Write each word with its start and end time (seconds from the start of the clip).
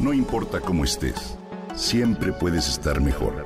No 0.00 0.14
importa 0.14 0.60
cómo 0.60 0.84
estés, 0.84 1.36
siempre 1.76 2.32
puedes 2.32 2.66
estar 2.68 3.02
mejor. 3.02 3.44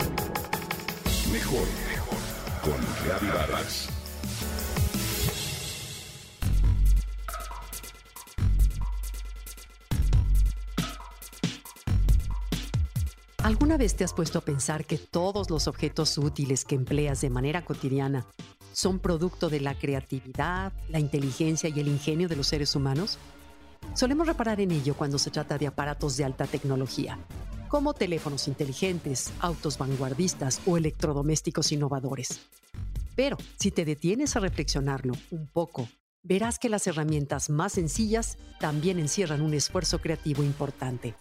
Mejor, 1.32 1.66
mejor. 1.88 2.18
Con 2.62 2.80
Reavivadas. 3.04 3.88
¿Alguna 13.42 13.76
vez 13.76 13.96
te 13.96 14.04
has 14.04 14.12
puesto 14.12 14.38
a 14.38 14.42
pensar 14.42 14.86
que 14.86 14.96
todos 14.96 15.50
los 15.50 15.66
objetos 15.66 16.16
útiles 16.18 16.64
que 16.64 16.76
empleas 16.76 17.20
de 17.20 17.30
manera 17.30 17.64
cotidiana 17.64 18.26
son 18.72 19.00
producto 19.00 19.50
de 19.50 19.58
la 19.58 19.76
creatividad, 19.76 20.72
la 20.88 21.00
inteligencia 21.00 21.68
y 21.68 21.80
el 21.80 21.88
ingenio 21.88 22.28
de 22.28 22.36
los 22.36 22.46
seres 22.46 22.76
humanos? 22.76 23.18
Solemos 23.94 24.26
reparar 24.26 24.60
en 24.60 24.72
ello 24.72 24.94
cuando 24.94 25.18
se 25.18 25.30
trata 25.30 25.56
de 25.56 25.68
aparatos 25.68 26.16
de 26.16 26.24
alta 26.24 26.46
tecnología, 26.48 27.16
como 27.68 27.94
teléfonos 27.94 28.48
inteligentes, 28.48 29.32
autos 29.38 29.78
vanguardistas 29.78 30.60
o 30.66 30.76
electrodomésticos 30.76 31.70
innovadores. 31.70 32.40
Pero 33.14 33.36
si 33.60 33.70
te 33.70 33.84
detienes 33.84 34.34
a 34.34 34.40
reflexionarlo 34.40 35.14
un 35.30 35.46
poco, 35.46 35.88
verás 36.24 36.58
que 36.58 36.68
las 36.68 36.88
herramientas 36.88 37.50
más 37.50 37.74
sencillas 37.74 38.36
también 38.58 38.98
encierran 38.98 39.42
un 39.42 39.54
esfuerzo 39.54 40.00
creativo 40.00 40.42
importante. 40.42 41.14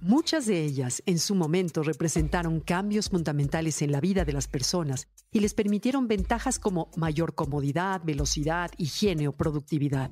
Muchas 0.00 0.46
de 0.46 0.62
ellas 0.62 1.02
en 1.06 1.18
su 1.18 1.34
momento 1.34 1.82
representaron 1.82 2.60
cambios 2.60 3.08
fundamentales 3.08 3.82
en 3.82 3.90
la 3.90 4.00
vida 4.00 4.24
de 4.24 4.34
las 4.34 4.46
personas 4.46 5.08
y 5.32 5.40
les 5.40 5.54
permitieron 5.54 6.06
ventajas 6.06 6.58
como 6.58 6.90
mayor 6.94 7.34
comodidad, 7.34 8.02
velocidad, 8.04 8.70
higiene 8.76 9.26
o 9.28 9.32
productividad. 9.32 10.10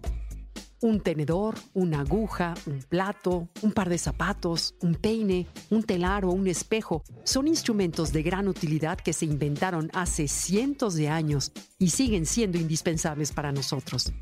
Un 0.82 1.00
tenedor, 1.00 1.54
una 1.74 2.00
aguja, 2.00 2.54
un 2.66 2.80
plato, 2.82 3.48
un 3.62 3.70
par 3.70 3.88
de 3.88 3.98
zapatos, 3.98 4.74
un 4.80 4.96
peine, 4.96 5.46
un 5.70 5.84
telar 5.84 6.24
o 6.24 6.32
un 6.32 6.48
espejo 6.48 7.04
son 7.22 7.46
instrumentos 7.46 8.12
de 8.12 8.24
gran 8.24 8.48
utilidad 8.48 8.98
que 8.98 9.12
se 9.12 9.24
inventaron 9.24 9.90
hace 9.94 10.26
cientos 10.26 10.94
de 10.94 11.08
años 11.08 11.52
y 11.78 11.90
siguen 11.90 12.26
siendo 12.26 12.58
indispensables 12.58 13.30
para 13.30 13.52
nosotros. 13.52 14.12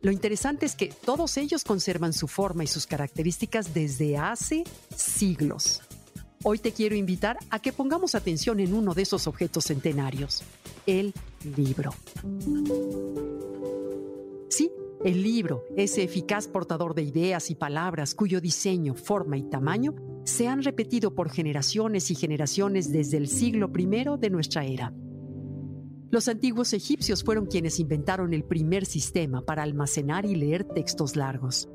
Lo 0.00 0.10
interesante 0.10 0.64
es 0.64 0.76
que 0.76 0.86
todos 0.86 1.36
ellos 1.36 1.62
conservan 1.62 2.14
su 2.14 2.26
forma 2.26 2.64
y 2.64 2.68
sus 2.68 2.86
características 2.86 3.74
desde 3.74 4.16
hace 4.16 4.64
siglos. 4.96 5.82
Hoy 6.42 6.58
te 6.58 6.72
quiero 6.72 6.96
invitar 6.96 7.36
a 7.50 7.58
que 7.58 7.74
pongamos 7.74 8.14
atención 8.14 8.60
en 8.60 8.72
uno 8.72 8.94
de 8.94 9.02
esos 9.02 9.26
objetos 9.26 9.66
centenarios, 9.66 10.42
el 10.86 11.12
libro. 11.54 11.92
Sí, 14.48 14.70
el 15.04 15.22
libro, 15.22 15.64
ese 15.76 16.04
eficaz 16.04 16.46
portador 16.46 16.94
de 16.94 17.02
ideas 17.02 17.50
y 17.50 17.56
palabras 17.56 18.14
cuyo 18.14 18.40
diseño, 18.40 18.94
forma 18.94 19.36
y 19.36 19.42
tamaño 19.42 19.96
se 20.24 20.46
han 20.46 20.62
repetido 20.62 21.14
por 21.14 21.28
generaciones 21.28 22.10
y 22.12 22.14
generaciones 22.14 22.92
desde 22.92 23.16
el 23.16 23.26
siglo 23.26 23.70
I 23.76 23.86
de 24.18 24.30
nuestra 24.30 24.64
era. 24.64 24.94
Los 26.10 26.28
antiguos 26.28 26.72
egipcios 26.72 27.24
fueron 27.24 27.46
quienes 27.46 27.80
inventaron 27.80 28.32
el 28.32 28.44
primer 28.44 28.84
sistema 28.84 29.44
para 29.44 29.64
almacenar 29.64 30.24
y 30.24 30.36
leer 30.36 30.64
textos 30.64 31.16
largos. 31.16 31.68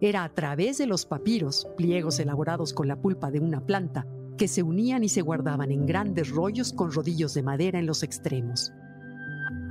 Era 0.00 0.24
a 0.24 0.34
través 0.34 0.78
de 0.78 0.86
los 0.86 1.06
papiros, 1.06 1.68
pliegos 1.76 2.18
elaborados 2.18 2.72
con 2.72 2.88
la 2.88 3.00
pulpa 3.00 3.30
de 3.30 3.38
una 3.38 3.64
planta, 3.64 4.06
que 4.36 4.48
se 4.48 4.64
unían 4.64 5.04
y 5.04 5.08
se 5.08 5.22
guardaban 5.22 5.70
en 5.70 5.86
grandes 5.86 6.30
rollos 6.30 6.72
con 6.72 6.90
rodillos 6.90 7.34
de 7.34 7.44
madera 7.44 7.78
en 7.78 7.86
los 7.86 8.02
extremos. 8.02 8.72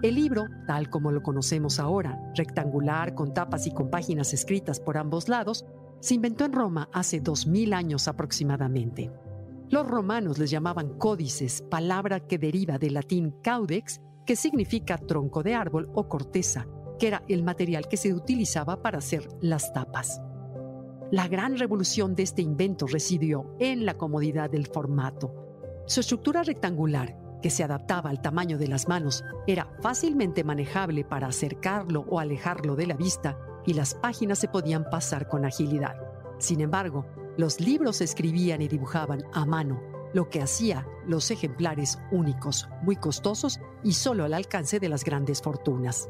El 0.03 0.15
libro, 0.15 0.47
tal 0.67 0.89
como 0.89 1.13
lo 1.13 1.23
conocemos 1.23 1.79
ahora, 1.79 2.19
rectangular, 2.35 3.15
con 3.15 3.33
tapas 3.33 3.67
y 3.67 3.71
con 3.71 3.89
páginas 3.89 4.33
escritas 4.33 4.81
por 4.81 4.97
ambos 4.97 5.29
lados, 5.29 5.65
se 6.01 6.15
inventó 6.15 6.43
en 6.43 6.51
Roma 6.51 6.89
hace 6.91 7.21
2000 7.21 7.71
años 7.71 8.09
aproximadamente. 8.09 9.09
Los 9.69 9.87
romanos 9.87 10.39
les 10.39 10.51
llamaban 10.51 10.97
códices, 10.97 11.61
palabra 11.71 12.19
que 12.19 12.37
deriva 12.37 12.77
del 12.77 12.95
latín 12.95 13.33
caudex, 13.41 14.01
que 14.25 14.35
significa 14.35 14.97
tronco 14.97 15.41
de 15.41 15.55
árbol 15.55 15.89
o 15.93 16.09
corteza, 16.09 16.67
que 16.99 17.07
era 17.07 17.23
el 17.29 17.41
material 17.41 17.87
que 17.87 17.95
se 17.95 18.13
utilizaba 18.13 18.81
para 18.81 18.97
hacer 18.97 19.29
las 19.39 19.71
tapas. 19.71 20.21
La 21.11 21.29
gran 21.29 21.57
revolución 21.57 22.13
de 22.13 22.23
este 22.23 22.41
invento 22.41 22.87
residió 22.87 23.55
en 23.57 23.85
la 23.85 23.93
comodidad 23.93 24.49
del 24.49 24.67
formato. 24.67 25.33
Su 25.85 26.01
estructura 26.01 26.43
rectangular, 26.43 27.22
que 27.43 27.51
se 27.51 27.63
adaptaba 27.63 28.09
al 28.09 28.21
tamaño 28.21 28.57
de 28.57 28.69
las 28.69 28.87
manos, 28.87 29.23
era 29.45 29.67
fácilmente 29.81 30.43
manejable 30.43 31.03
para 31.03 31.27
acercarlo 31.27 32.05
o 32.09 32.19
alejarlo 32.19 32.75
de 32.75 32.87
la 32.87 32.95
vista 32.95 33.37
y 33.65 33.73
las 33.73 33.93
páginas 33.93 34.39
se 34.39 34.47
podían 34.47 34.85
pasar 34.89 35.27
con 35.27 35.45
agilidad. 35.45 35.95
Sin 36.39 36.61
embargo, 36.61 37.05
los 37.37 37.59
libros 37.59 37.97
se 37.97 38.05
escribían 38.05 38.61
y 38.61 38.69
dibujaban 38.69 39.23
a 39.33 39.45
mano, 39.45 39.81
lo 40.13 40.29
que 40.29 40.41
hacía 40.41 40.87
los 41.05 41.31
ejemplares 41.31 41.99
únicos, 42.11 42.69
muy 42.81 42.95
costosos 42.95 43.59
y 43.83 43.93
solo 43.93 44.23
al 44.23 44.33
alcance 44.33 44.79
de 44.79 44.87
las 44.87 45.03
grandes 45.03 45.41
fortunas. 45.41 46.07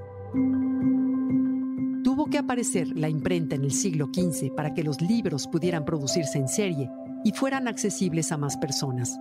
Tuvo 2.04 2.28
que 2.30 2.38
aparecer 2.38 2.90
la 2.96 3.10
imprenta 3.10 3.56
en 3.56 3.64
el 3.64 3.72
siglo 3.72 4.10
XV 4.14 4.54
para 4.54 4.74
que 4.76 4.84
los 4.84 5.02
libros 5.02 5.48
pudieran 5.48 5.84
producirse 5.84 6.38
en 6.38 6.48
serie 6.48 6.92
y 7.24 7.32
fueran 7.32 7.68
accesibles 7.68 8.32
a 8.32 8.38
más 8.38 8.56
personas. 8.58 9.18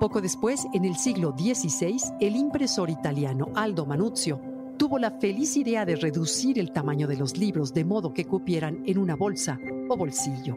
Poco 0.00 0.22
después, 0.22 0.66
en 0.72 0.86
el 0.86 0.96
siglo 0.96 1.34
XVI, 1.36 2.00
el 2.20 2.34
impresor 2.34 2.88
italiano 2.88 3.48
Aldo 3.54 3.84
Manuzio 3.84 4.40
tuvo 4.78 4.98
la 4.98 5.10
feliz 5.10 5.58
idea 5.58 5.84
de 5.84 5.94
reducir 5.94 6.58
el 6.58 6.72
tamaño 6.72 7.06
de 7.06 7.18
los 7.18 7.36
libros 7.36 7.74
de 7.74 7.84
modo 7.84 8.14
que 8.14 8.24
cupieran 8.24 8.82
en 8.86 8.96
una 8.96 9.14
bolsa 9.14 9.60
o 9.90 9.96
bolsillo. 9.98 10.56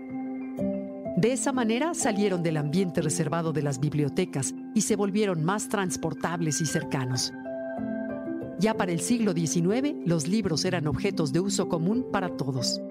De 1.17 1.33
esa 1.33 1.51
manera 1.51 1.93
salieron 1.93 2.41
del 2.41 2.55
ambiente 2.55 3.01
reservado 3.01 3.51
de 3.51 3.63
las 3.63 3.81
bibliotecas 3.81 4.55
y 4.73 4.79
se 4.79 4.95
volvieron 4.95 5.43
más 5.43 5.67
transportables 5.67 6.61
y 6.61 6.65
cercanos. 6.65 7.33
Ya 8.59 8.77
para 8.77 8.93
el 8.93 9.01
siglo 9.01 9.33
XIX, 9.33 9.93
los 10.05 10.25
libros 10.25 10.63
eran 10.63 10.87
objetos 10.87 11.33
de 11.33 11.41
uso 11.41 11.67
común 11.67 12.05
para 12.13 12.29
todos. 12.37 12.81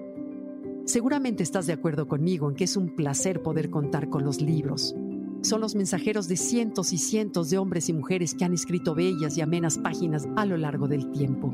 Seguramente 0.85 1.41
estás 1.41 1.65
de 1.65 1.73
acuerdo 1.73 2.07
conmigo 2.07 2.47
en 2.47 2.55
que 2.55 2.65
es 2.65 2.77
un 2.77 2.95
placer 2.95 3.41
poder 3.41 3.71
contar 3.71 4.07
con 4.09 4.23
los 4.23 4.39
libros. 4.39 4.93
Son 5.43 5.59
los 5.59 5.75
mensajeros 5.75 6.29
de 6.29 6.37
cientos 6.37 6.93
y 6.93 6.97
cientos 6.97 7.49
de 7.49 7.57
hombres 7.57 7.89
y 7.89 7.93
mujeres 7.93 8.33
que 8.33 8.45
han 8.45 8.53
escrito 8.53 8.95
bellas 8.95 9.37
y 9.37 9.41
amenas 9.41 9.77
páginas 9.77 10.25
a 10.37 10.45
lo 10.45 10.55
largo 10.55 10.87
del 10.87 11.11
tiempo. 11.11 11.53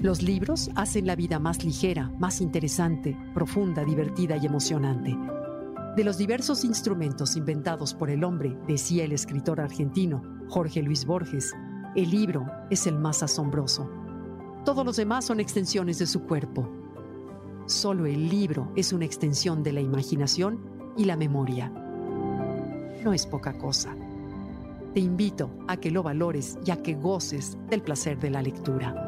Los 0.00 0.22
libros 0.22 0.70
hacen 0.76 1.06
la 1.06 1.14
vida 1.14 1.38
más 1.38 1.62
ligera, 1.62 2.10
más 2.18 2.40
interesante, 2.40 3.18
profunda, 3.34 3.84
divertida 3.84 4.38
y 4.38 4.46
emocionante. 4.46 5.14
De 5.94 6.04
los 6.04 6.16
diversos 6.16 6.64
instrumentos 6.64 7.36
inventados 7.36 7.92
por 7.92 8.08
el 8.08 8.24
hombre, 8.24 8.56
decía 8.66 9.04
el 9.04 9.12
escritor 9.12 9.60
argentino 9.60 10.22
Jorge 10.48 10.80
Luis 10.82 11.04
Borges, 11.04 11.52
el 11.96 12.10
libro 12.10 12.46
es 12.70 12.86
el 12.86 12.98
más 12.98 13.22
asombroso. 13.22 13.90
Todos 14.64 14.86
los 14.86 14.96
demás 14.96 15.26
son 15.26 15.38
extensiones 15.38 15.98
de 15.98 16.06
su 16.06 16.22
cuerpo. 16.22 16.66
Solo 17.66 18.06
el 18.06 18.30
libro 18.30 18.72
es 18.74 18.94
una 18.94 19.04
extensión 19.04 19.62
de 19.62 19.72
la 19.72 19.82
imaginación 19.82 20.60
y 20.96 21.04
la 21.04 21.16
memoria. 21.16 21.84
No 23.02 23.12
es 23.12 23.26
poca 23.26 23.52
cosa. 23.52 23.94
Te 24.94 25.00
invito 25.00 25.50
a 25.68 25.76
que 25.76 25.90
lo 25.90 26.02
valores 26.02 26.58
y 26.64 26.70
a 26.70 26.82
que 26.82 26.94
goces 26.94 27.56
del 27.68 27.82
placer 27.82 28.18
de 28.18 28.30
la 28.30 28.42
lectura. 28.42 29.07